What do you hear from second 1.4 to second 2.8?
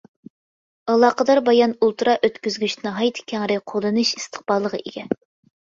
بايان ئۇلترا ئۆتكۈزگۈچ